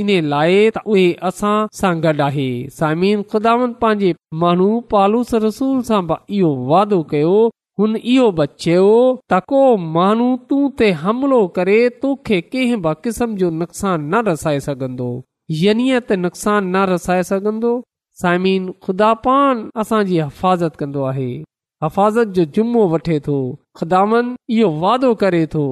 इन 0.04 0.10
लाइ 0.34 0.58
उहे 0.92 1.06
असां 1.30 1.56
सां 1.80 1.94
गॾु 2.08 2.16
आहे 2.28 2.48
सामिन 2.78 3.18
ख़ुदानि 3.32 3.72
पंहिंजे 3.86 4.10
माण्हू 4.44 4.70
पालूस 4.94 5.34
रसूल 5.48 5.76
सां 5.92 6.02
इहो 6.34 6.52
वादो 6.72 7.00
हुन 7.78 7.94
इहो 7.96 8.26
बच 8.38 8.50
चयो 8.64 8.90
त 9.30 9.38
को 9.52 9.60
माण्हू 9.94 10.26
तूं 10.50 10.64
ते 10.80 10.88
हमिलो 11.00 11.38
करे 11.56 11.78
तोखे 12.02 12.40
कंहिं 12.52 12.80
बि 12.82 12.92
क़िस्म 13.04 13.36
जो 13.40 13.48
नुक़सान 13.62 14.04
न 14.12 14.20
रसाए 14.28 14.60
सघंदो 14.66 15.08
त 16.08 16.18
नुक़सान 16.26 16.68
न 16.76 16.84
रसाए 16.90 17.22
सघंदो 17.30 17.72
साइमीन 18.22 18.70
खुदा 18.84 19.08
पान 19.26 19.64
असांजी 19.82 20.20
हिफ़ाज़त 20.22 20.76
कंदो 20.82 21.02
आहे 21.10 21.26
हिफ़ाज़त 21.86 22.28
जो 22.36 22.44
जुमो 22.58 22.82
वठे 22.92 23.18
थो 23.26 23.38
ख़ुदामंद 23.78 24.36
इहो 24.58 24.68
वादो 24.84 25.10
करे 25.22 25.42
थो 25.54 25.64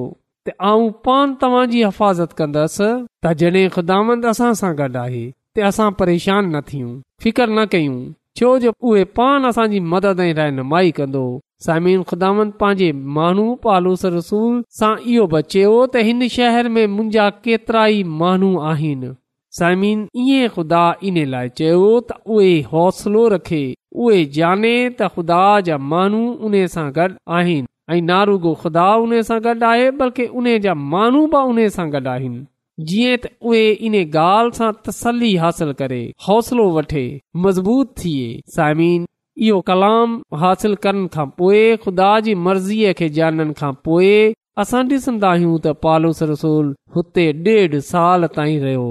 त 0.47 0.55
आऊं 0.69 0.89
पान 1.05 1.35
तव्हां 1.41 1.65
हिफ़ाज़त 1.75 2.31
कंदसि 2.39 2.89
त 3.23 3.33
जॾहिं 3.41 3.63
ख़ुदामंद 3.75 4.21
असां 4.31 4.51
सां 4.63 4.73
गॾु 4.81 4.99
आहे 5.05 5.23
ते 5.55 5.61
असां 5.71 5.89
परेशान 6.01 6.43
न 6.55 6.61
थियूं 6.71 6.91
फिकर 7.23 7.49
न 7.57 7.65
कयूं 7.75 7.97
छो 8.39 8.47
जो 8.65 8.71
उहे 8.89 9.03
पान 9.17 9.43
असांजी 9.53 9.79
मदद 9.95 10.21
जी 10.27 10.33
रायनुमाई 10.41 10.91
कंदो 10.99 11.23
समिन 11.65 12.01
खुदान 12.09 12.39
पंहिंजे 12.61 12.91
माण्हू 13.17 13.43
पालूस 13.65 14.01
रसूल 14.13 14.55
सां 14.79 14.91
इहो 15.11 15.25
बचियो 15.33 15.75
त 15.75 16.01
हिन 16.07 16.23
शहर 16.33 16.67
में 16.77 16.87
मुंहिंजा 16.95 17.27
केतिरा 17.45 17.83
ई 17.97 18.01
माण्हू 18.21 18.49
आहिनि 18.71 19.11
साइम 19.59 19.85
इएं 19.91 20.47
ख़ुदा 20.55 20.81
इन 21.11 21.19
लाइ 21.33 21.51
चयो 21.59 21.85
त 22.09 22.17
उहे 22.37 22.49
हौसलो 22.71 23.21
रखे 23.35 23.61
उहे 24.05 24.21
जाने 24.39 24.73
त 24.73 25.09
ख़ुदा 25.15 25.41
जा 25.69 25.77
माण्हू 25.93 26.19
उन 26.49 26.57
सां 26.75 26.85
गॾु 26.99 27.07
आहिनि 27.39 27.73
ऐं 27.97 28.01
नारूगो 28.09 28.53
ख़ुदा 28.65 28.87
उन 29.05 29.15
सां 29.29 29.39
गॾु 29.47 29.55
आहे 29.69 29.87
बल्कि 30.03 30.27
उन 30.41 30.51
जा 30.67 30.75
माण्हू 30.95 31.23
बि 31.37 31.45
उन 31.53 31.63
सां 31.77 31.87
गॾु 31.97 32.03
आहिनि 32.17 32.41
जीअं 32.91 33.17
त 33.27 33.31
उहे 33.51 33.63
इन 33.89 33.97
ॻाल्हि 34.05 34.59
सां 34.63 34.71
तसली 34.91 35.33
हासिल 35.45 35.73
करे 35.85 36.01
हौसलो 36.29 36.67
वठे 36.79 37.07
मज़बूत 37.47 37.97
थिए 38.03 38.29
साइमिन 38.59 39.09
इहो 39.41 39.59
कलाम 39.67 40.11
हासिल 40.41 40.73
करण 40.83 41.05
खां 41.13 41.25
पोइ 41.37 41.61
ख़ुदा 41.83 42.09
जी 42.25 42.33
मर्ज़ीअ 42.47 42.91
खे 42.99 43.07
ॼाणण 43.19 43.51
खां 43.59 43.71
पोइ 43.87 44.09
असां 44.63 44.81
ॾिसंदा 44.89 45.29
आहियूं 45.37 45.55
त 45.63 45.73
पालूस 45.85 46.21
रसूल 46.31 46.67
हुते 46.97 47.25
ॾेढ 47.47 47.77
साल 47.89 48.25
ताईं 48.35 48.59
रहियो 48.65 48.85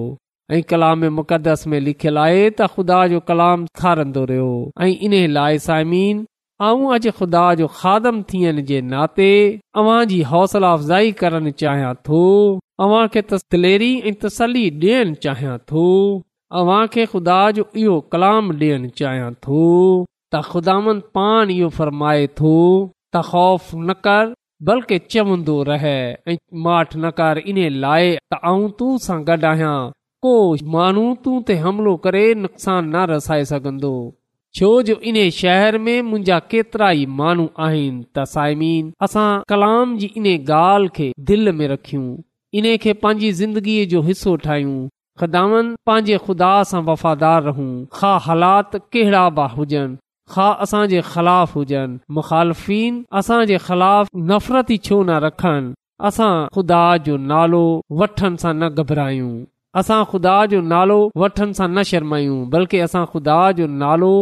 ऐं 0.56 0.62
कलामस 0.72 1.64
में 1.74 1.78
लिखियलु 1.86 2.20
आहे 2.24 2.40
त 2.50 2.68
ख़ुदा 2.74 2.98
जो 3.14 3.20
कलाम 3.30 3.64
खारंदो 3.82 4.24
रहियो 4.32 4.48
ऐं 4.82 4.90
इन 5.10 5.14
लाइ 5.38 5.58
साइमीन 5.68 6.24
आऊं 6.70 6.82
अॼु 6.96 7.14
ख़ुदा 7.20 7.44
जो 7.60 7.70
खादम 7.78 8.20
थियण 8.32 8.60
जे 8.72 8.80
नाते 8.90 9.30
अव्हां 9.82 10.00
जी 10.14 10.20
हौसला 10.34 10.72
अफ़जाई 10.80 11.14
करण 11.24 11.50
चाहियां 11.64 11.94
थो 12.08 12.22
अव्हां 12.88 13.06
खे 13.14 13.24
तसलेरी 13.34 13.92
ऐं 14.10 14.18
तसली 14.26 14.68
ॾियणु 14.82 15.14
चाहियां 15.28 15.56
थो 15.72 15.88
अव्हां 16.62 16.82
खे 16.98 17.10
ख़ुदा 17.14 17.40
जो 17.60 17.68
इहो 17.86 17.98
कलाम 18.16 18.56
ॾियणु 18.60 18.96
चाहियां 19.02 19.32
थो 19.48 19.62
त 20.32 20.38
ख़ुदान 20.52 20.86
पाण 21.16 21.50
इहो 21.54 21.68
फरमाए 21.78 22.26
थो 22.40 22.52
त 23.14 23.20
ख़ौफ़ 23.30 23.74
न 23.76 23.94
कर 24.06 24.30
बल्कि 24.68 24.98
चवंदो 25.14 25.56
रहे 25.68 26.34
माठ 26.66 26.94
न 26.96 27.10
कर 27.20 27.40
इन 27.52 27.58
लाइ 27.84 28.06
त 28.32 28.40
आऊं 28.50 28.70
तूं 28.78 28.92
सां 29.06 29.18
गॾु 29.30 29.34
आहियां 29.50 29.74
को 30.26 30.32
माण्हू 30.76 31.04
तूं 31.26 31.34
ते 31.50 31.56
हमिलो 31.64 31.94
करे 32.06 32.24
नुक़सान 32.44 32.88
न 32.94 33.02
रसाए 33.12 33.44
सघंदो 33.50 33.92
छो 34.58 34.70
जो 34.90 34.96
इन 35.10 35.18
शहर 35.40 35.78
में 35.84 36.00
मुंहिंजा 36.10 36.38
केतिरा 36.54 36.88
ई 36.98 37.04
माण्हू 37.20 37.46
आहिनि 37.66 38.02
त 38.16 38.24
साइमीन 38.34 38.90
असां 39.08 39.28
कलाम 39.52 39.96
जी 40.04 40.08
इन 40.22 40.28
ॻाल्हि 40.36 40.94
खे 41.00 41.10
दिलि 41.32 41.54
में 41.60 41.68
रखियूं 41.74 42.06
इन 42.62 42.70
खे 42.86 42.92
पंहिंजी 43.04 43.32
ज़िंदगीअ 43.42 43.86
जो 43.94 44.00
हिसो 44.08 44.34
ठाहियूं 44.46 44.78
ख़ुदान 45.24 45.74
पंहिंजे 45.92 46.18
ख़ुदा 46.30 46.52
सां 46.72 46.82
वफ़ादार 46.90 47.42
रहूं 47.50 47.68
ख़ा 48.00 48.14
हालात 48.28 48.80
कहिड़ा 48.96 49.22
बि 49.40 49.46
हुजनि 49.56 49.98
ख़ा 50.30 50.48
असां 50.64 50.82
जे 50.90 51.00
ख़िलाफ़ 51.12 51.52
हुजनि 51.58 51.96
मुखालफ़ीन 52.18 53.02
असां 53.20 53.44
जे 53.50 53.56
ख़िलाफ़ 53.68 54.08
नफ़रत 54.30 54.70
ई 54.70 54.76
छो 54.88 54.98
न 55.02 55.16
रखनि 55.24 55.72
असां 56.08 56.34
ख़ुदा 56.56 56.82
जो 57.08 57.16
नालो 57.32 57.62
वठण 58.02 58.36
सां 58.42 58.52
न 58.54 58.68
घबरायूं 58.82 59.32
असां 59.80 60.04
खुदा 60.12 60.34
जो 60.52 60.60
नालो 60.74 60.98
वठण 61.20 61.52
सां 61.58 61.68
न 61.72 61.82
शर्मायूं 61.90 62.38
बल्कि 62.54 62.78
असां 62.86 63.04
ख़ुदा 63.12 63.36
जो 63.60 63.66
नालो 63.82 64.12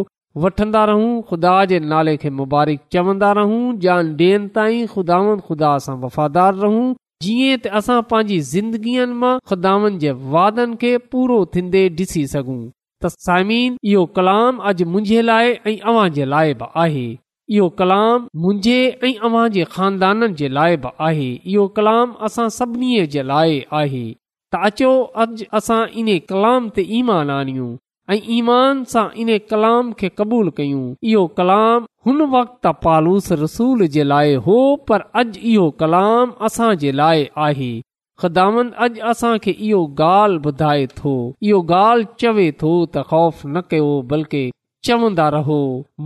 वठंदा 0.43 0.85
रहूं 0.91 1.11
ख़ुदा 1.29 1.55
जे 1.71 1.79
नाले 1.93 2.17
खे 2.25 2.31
मुबारक 2.41 2.81
चवंदा 2.93 3.31
रहूं 3.39 3.63
जान 3.85 4.13
ॾियनि 4.25 4.49
ताईं 4.59 4.87
ख़ुदा 4.95 5.19
ख़ुदा 5.49 5.73
सां 5.87 5.97
वफ़ादार 6.05 6.55
रहूं 6.67 6.85
जीअं 7.27 7.59
त 7.65 7.75
असां 7.81 8.01
पंहिंजी 8.13 8.41
ज़िंदगीअनि 8.55 9.19
मां 9.25 9.35
ख़ुदावनि 9.51 9.99
जे 10.07 10.11
वादनि 10.37 10.77
खे 10.85 10.93
पूरो 11.15 11.39
थींदे 11.57 11.83
ॾिसी 12.05 12.23
सघूं 12.37 12.63
त 13.03 13.09
साईन 13.27 13.77
इहो 13.91 14.01
कलाम 14.17 14.57
अॼु 14.69 14.85
मुंहिंजे 14.93 15.21
लाइ 15.29 15.47
ऐं 15.69 15.77
अव्हां 15.93 16.09
जे 16.17 16.25
लाइ 16.33 16.53
बि 16.63 16.67
आहे 16.83 17.05
इहो 17.57 17.69
कलाम 17.79 18.27
मुंहिंजे 18.43 18.77
ऐं 19.05 19.13
अव्हां 19.29 19.45
जे 19.55 19.65
खानदाननि 19.77 20.35
जे 20.41 20.49
लाइ 20.59 20.77
बि 20.85 20.91
आहे 21.07 21.29
इहो 21.53 21.67
कलाम 21.81 22.13
असां 22.29 22.49
सभिनी 22.59 23.07
जे 23.15 23.23
लाइ 23.31 23.63
आहे 23.81 24.05
त 24.53 24.61
अचो 24.69 24.91
अॼु 25.25 25.49
असां 25.61 25.81
इन 26.03 26.13
कलाम 26.33 26.69
ते 26.77 26.83
ईमान 27.01 27.31
आनियूं 27.39 27.71
ईमान 28.39 28.85
सां 28.93 29.07
इन 29.23 29.35
कलाम 29.53 29.93
खे 29.99 30.09
क़बूल 30.19 30.51
कयूं 30.61 30.85
इहो 31.11 31.27
कलाम 31.41 31.85
हुन 32.07 32.23
वक़्त 32.39 32.67
पालूस 32.85 33.33
रसूल 33.45 33.87
जे 33.97 34.05
लाइ 34.15 34.35
हो 34.47 34.59
पर 34.89 35.03
अॼु 35.23 35.45
इहो 35.55 35.71
कलाम 35.85 36.33
असां 36.49 36.75
जे 36.85 36.93
लाइ 37.03 37.27
आहे 37.49 37.73
ख़िदामन 38.23 38.71
अॼु 38.85 39.03
असांखे 39.11 39.51
इहो 39.67 39.81
ॻाल्हि 39.99 40.39
ॿुधाए 40.49 40.87
थो 40.97 41.13
इहो 41.49 41.61
ॻाल्हि 41.77 42.07
चवे 42.23 42.47
थो 42.63 42.73
त 42.95 43.05
ख़ौफ़ 43.11 43.47
न 43.47 43.61
कयो 43.71 43.93
बल्कि 44.11 44.43
चवंदा 44.87 45.29
रहो 45.35 45.59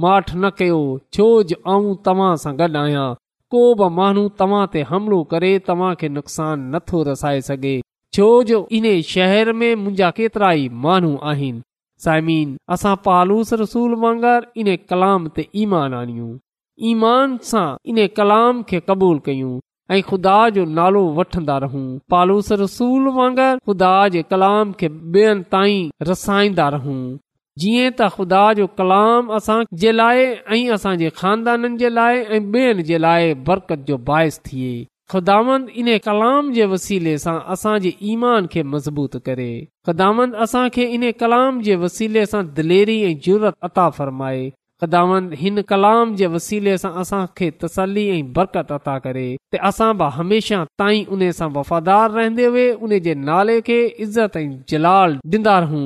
माठ 0.04 0.30
न 0.34 0.50
कयो 0.58 0.78
छो 1.16 1.26
जो 1.50 1.56
आऊं 1.72 1.94
तव्हां 2.06 2.32
सां 2.44 2.52
गॾु 2.60 2.68
आहियां 2.82 3.08
को 3.54 3.62
बि 3.80 3.88
माण्हू 3.98 4.24
तव्हां 4.42 4.62
ते 4.76 4.84
हमिलो 4.92 5.18
करे 5.34 5.50
तव्हां 5.68 5.90
खे 6.02 6.08
नुक़सान 6.18 6.64
नथो 6.74 7.02
रसाए 7.10 7.40
सघे 7.48 7.74
छो 8.18 8.28
जो 8.52 8.60
इन 8.78 8.88
शहर 9.10 9.52
में 9.60 9.68
मुंहिंजा 9.82 10.10
केतिरा 10.20 10.52
ई 10.62 10.68
माण्हू 10.86 11.12
आहिनि 11.32 11.60
साइमीन 12.06 12.56
असां 12.76 12.96
पालूस 13.08 13.52
रसूल 13.64 13.98
वांगुरु 14.06 14.50
इन 14.64 14.74
कलाम 14.94 15.28
ते 15.36 15.46
ईमान 15.66 15.98
आणियूं 16.02 16.32
ईमान 16.92 17.38
सां 17.52 17.66
इन 17.94 18.06
कलाम 18.22 18.62
खे 18.72 18.80
क़बूल 18.90 19.18
कयूं 19.28 19.54
ऐं 19.92 20.00
ख़ुदा 20.08 20.38
जो 20.56 20.64
नालो 20.78 21.02
वठंदा 21.18 21.56
रहूं 21.64 21.84
पालूस 22.10 22.50
रसूल 22.60 23.08
वांगुरु 23.16 23.46
ख़ुदा 23.66 23.90
जे 24.16 24.22
कलाम 24.30 24.72
खे 24.80 24.88
ॿियनि 24.88 25.44
ताईं 25.52 25.90
रसाईंदा 26.08 26.68
रहूं 26.74 27.00
जीअं 27.64 27.90
त 27.90 28.08
ख़ुदा 28.14 28.44
जो 28.60 28.66
कलाम 28.80 29.28
असां 29.40 29.58
जे 29.82 29.92
लाइ 29.92 30.22
ऐं 30.54 30.70
असांजे 30.78 31.10
खानदाननि 31.20 31.76
जे 31.84 31.88
लाइ 31.98 32.22
ऐं 32.22 32.40
ॿियनि 32.40 32.88
जे 32.92 32.98
लाइ 33.06 33.34
बरकत 33.50 33.84
जो 33.90 33.98
बाहिस 34.08 34.40
थिए 34.48 34.72
ख़ुदांद 35.12 35.68
इन 35.84 35.88
कलाम 36.08 36.50
जे 36.56 36.66
वसीले 36.74 37.16
सां 37.28 37.38
असां 37.56 37.76
ईमान 38.12 38.46
खे 38.56 38.62
मज़बूत 38.76 39.16
करे 39.28 39.50
ख़ुदांद 39.86 40.34
असांखे 40.48 40.88
इन 40.98 41.10
कलाम 41.24 41.60
जे 41.68 41.76
वसीले 41.86 42.26
सां 42.32 42.42
दिलेरी 42.60 43.00
ऐं 43.12 43.16
ज़रूरत 43.28 43.70
अता 43.72 43.88
फ़रमाए 44.00 44.44
ख़ुदाम 44.84 45.60
कलाम 45.70 46.14
जे 46.20 46.26
वसीले 46.32 46.76
सां 46.80 46.90
असां 47.02 47.20
खे 47.40 47.48
तसली 47.64 48.02
ऐं 48.14 48.26
बरकत 48.38 48.72
अदा 48.76 48.96
करे 49.06 49.26
असां 49.70 49.90
बि 50.02 50.06
हमेशा 50.16 50.62
ताईं 50.82 51.06
उन 51.16 51.28
सां 51.38 51.48
वफ़ादार 51.58 52.10
रहंदे 52.16 52.46
हुए 52.54 52.66
उन 52.88 52.96
जे 53.06 53.14
नाले 53.28 53.60
खे 53.68 53.78
इज़त 54.06 54.36
ऐं 54.36 54.50
जलाल 54.74 55.16
डि॒ंदा 55.34 55.58
रहूं 55.66 55.84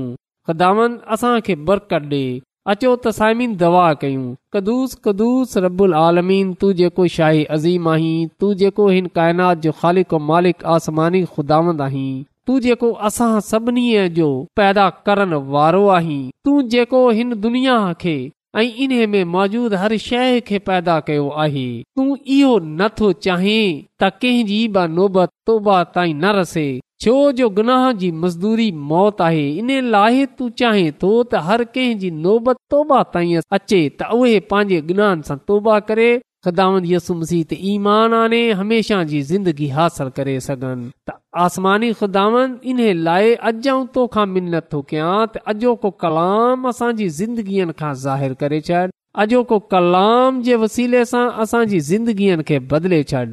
ख़ुदांद 0.51 1.57
बरकत 1.73 2.09
डे॒ 2.15 2.39
अचो 2.75 2.89
तसाइमीन 3.05 3.55
दवा 3.61 3.83
कयूं 4.01 4.25
कदुस 4.55 4.97
कदुस 5.05 5.57
रबुल 5.67 5.95
आलमीन 6.01 6.53
तू 6.63 6.73
जेको 6.81 7.07
शाही 7.19 7.45
अज़ीम 7.59 7.89
आहीं 7.93 8.27
तू 8.41 8.53
जेको 8.63 8.89
हिन 8.97 9.07
काइनात 9.21 9.61
जो 9.67 9.73
ख़ालिक 9.83 10.13
मालिक 10.33 10.65
आसमानी 10.75 11.23
ख़ुदावंद 11.37 11.81
आहीं 11.87 12.11
तू 12.47 12.59
जेको 12.67 12.91
असां 13.11 13.31
सभिनी 13.51 13.87
जो 14.19 14.29
पैदा 14.61 14.89
करण 15.09 15.35
वारो 15.55 15.87
आहीं 15.99 16.21
तू 16.49 16.61
जेको 16.77 17.09
हिन 17.21 17.35
दुनिया 17.47 17.77
खे 18.05 18.17
ऐं 18.57 18.63
इन 18.85 18.93
में 19.11 19.23
मौजूद 19.31 19.75
हर 19.81 19.97
शइ 20.09 20.41
खे 20.47 20.59
पैदा 20.67 20.99
कयो 21.07 21.29
आहे 21.43 21.67
तूं 21.97 22.07
इहो 22.35 22.59
नथो 22.81 23.11
चाहीं 23.25 23.83
त 24.03 24.09
कंहिंजी 24.23 24.61
बि 24.77 24.87
नोबत 24.97 25.29
तोबा 25.47 25.77
ताईं 25.97 26.15
न 26.23 26.31
रसे 26.39 26.67
छो 27.05 27.15
जो 27.41 27.49
गुनाह 27.59 27.91
जी 28.03 28.11
मज़दूरी 28.23 28.71
मौत 28.93 29.21
आहे 29.27 29.49
इन 29.59 29.73
लाइ 29.91 30.25
तू 30.39 30.49
चाहें 30.63 30.91
थो 31.03 31.11
त 31.23 31.43
हर 31.51 31.65
कंहिंजी 31.77 32.11
नोबत 32.25 32.63
तोबा 32.77 33.03
ताईं 33.17 33.37
अचे 33.59 33.83
त 33.99 34.09
उहे 34.21 34.41
पंहिंजे 34.55 34.81
गुनाहनि 34.93 35.29
सां 35.31 35.37
तोबा 35.53 35.79
करे 35.93 36.11
ख़िदामंद 36.45 36.85
यसु 36.87 37.15
मसीह 37.21 37.45
त 37.51 37.53
ईमान 37.69 38.13
आने 38.15 38.41
हमेशह 38.59 39.03
जी 39.13 39.21
ज़िंदगी 39.31 39.67
हासिल 39.77 40.09
करे 40.19 40.39
सघनि 40.41 40.91
त 41.11 41.17
आसमानी 41.45 41.93
ख़िदामन 42.01 42.55
इन्हे 42.73 42.93
लाइ 43.07 43.33
अजो 43.51 44.05
मिनत 44.35 44.69
थो 44.73 44.83
कयां 44.93 45.17
त 45.35 45.43
अॼो 45.55 45.75
को 45.85 45.91
कलाम 46.05 46.69
असांजी 46.73 47.09
ज़िंदगीअ 47.19 47.67
खां 47.81 47.93
ज़ाहिरु 48.05 48.39
करे 48.45 48.61
छॾ 48.71 48.85
अॼो 49.25 49.43
को 49.53 49.59
कलाम 49.75 50.41
जे 50.51 50.61
वसीले 50.67 51.05
सां 51.15 51.27
असांजी 51.47 51.81
ज़िंदगीअ 51.93 52.41
खे 52.53 52.59
बदिले 52.75 53.03
छॾ 53.13 53.25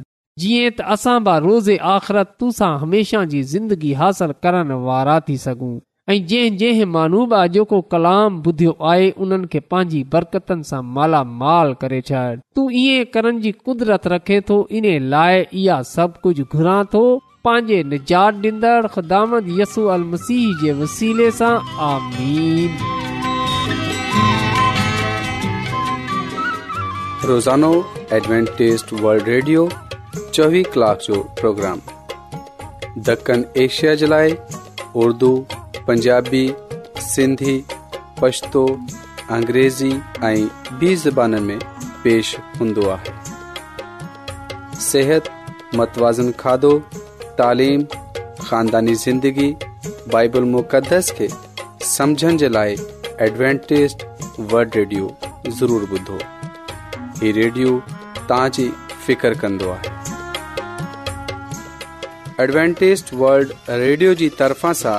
जीअं 0.42 0.70
त 0.78 0.90
असां 0.96 1.18
बि 1.30 1.38
रोज़े 1.46 1.76
आख़िरत 1.94 2.34
तुसां 2.40 2.72
हमेशह 2.84 3.24
जी 3.34 3.42
ज़िंदगी 3.54 3.92
हासिल 4.02 4.34
करण 4.46 4.72
वारा 4.90 5.18
थी 5.28 5.36
सघूं 5.46 5.74
۽ 6.12 6.16
جي 6.30 6.38
جه 6.58 6.84
مانو 6.94 7.20
با 7.30 7.38
جو 7.54 7.62
ڪلام 7.92 8.34
بُڌي 8.42 8.66
آين 8.90 9.16
انهن 9.24 9.46
کي 9.54 9.60
پاجي 9.72 10.02
برڪتن 10.10 10.60
سان 10.68 10.84
مالا 10.98 11.22
مال 11.40 11.72
ڪري 11.80 11.98
چاه 12.10 12.28
تو 12.58 12.66
هي 12.74 12.92
ڪرڻ 13.16 13.40
جي 13.46 13.52
قدرت 13.68 14.06
رکي 14.12 14.38
ٿو 14.50 14.58
انهن 14.80 14.98
کي 15.00 15.08
لائے 15.14 15.40
يا 15.62 15.78
سڀ 15.94 16.20
ڪجهه 16.28 16.48
گھرا 16.52 16.76
ٿو 16.92 17.02
پاجي 17.48 17.80
نجار 17.94 18.38
دندڙ 18.44 18.76
خدامند 18.98 19.50
يسوع 19.62 19.88
المسيح 19.96 20.54
جي 20.62 20.76
وسيل 20.82 21.24
سان 21.40 21.74
آمين 21.88 22.70
روزانو 27.32 27.72
ॲڈوانٽيست 28.20 28.94
ورلد 29.02 29.34
ريڊيو 29.34 29.66
24 29.82 30.64
ڪلاڪ 30.76 31.06
جو 31.10 31.22
پروگرام 31.44 31.84
دڪن 33.10 33.42
ايشيا 33.62 33.94
جلائي 34.00 34.42
पंजाबी 35.88 36.44
सिंधी 37.00 37.52
पछतो 38.20 38.62
अंग्रेज़ी 39.36 39.90
ऐं 40.24 40.48
ॿी 40.80 40.94
ज़बान 41.02 41.34
में 41.42 41.58
पेश 42.04 42.34
हूंदो 42.60 42.88
आहे 42.94 44.80
सिहत 44.86 45.28
मतवाज़न 45.80 46.32
खाधो 46.42 46.72
तालीम 47.38 47.84
ख़ानदानी 48.40 48.94
ज़िंदगी 49.04 49.48
बाइबल 50.12 50.44
मुक़दस 50.58 51.10
खे 51.18 51.28
समुझण 51.92 52.36
जे 52.42 52.48
लाइ 52.58 52.76
एडवेंटेज़ड 53.28 54.02
वल्ड 54.52 54.76
रेडियो 54.76 55.16
ज़रूरु 55.58 55.86
ॿुधो 55.96 56.18
हीउ 57.20 57.34
रेडियो 57.42 57.78
तव्हां 58.28 58.68
फिकर 59.06 59.38
कन्दो 59.44 59.70
आहे 59.78 59.96
एडवेंटेज़ड 62.44 63.18
वल्ड 63.22 63.52
रेडियो 63.86 64.14
जी 64.22 64.28
तरफ़ां 64.40 64.72
सां 64.82 64.98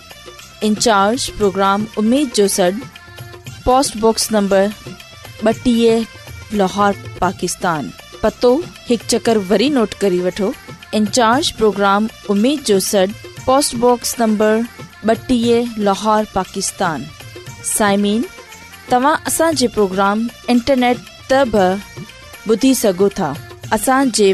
इंचार्ज 0.63 1.27
प्रोग्राम 1.37 1.85
उमेद 1.99 2.31
जो 2.35 2.47
सॾ 2.57 2.69
पोस्टबॉक्स 3.65 4.31
नंबर 4.31 4.67
ॿटीह 5.47 6.05
लाहौर 6.57 6.93
पाकिस्तान 7.21 7.89
पतो 8.23 8.51
हिकु 8.89 9.07
चकर 9.13 9.37
वरी 9.51 9.69
नोट 9.77 9.93
करे 10.03 10.19
वठो 10.25 10.51
इंचार्ज 10.99 11.51
प्रोग्राम 11.61 12.07
उमेद 12.29 12.63
जो 12.69 12.79
सॾ 12.87 13.05
पोस्टबॉक्स 13.45 14.15
नंबर 14.19 14.63
ॿटीह 15.13 15.73
लाहौर 15.87 16.25
पाकिस्तान 16.35 17.05
साइमिन 17.75 18.25
तव्हां 18.91 20.15
इंटरनेट 20.53 20.97
त 21.31 21.43
बि 21.55 21.67
ॿुधी 22.53 22.73
सघो 22.83 23.09
था 23.19 23.33
असांजी 23.73 24.33